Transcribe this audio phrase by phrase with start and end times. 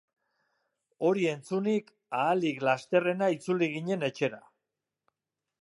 [1.09, 4.45] Hori entzunik, ahalik lasterrena itzuli ginen etxera.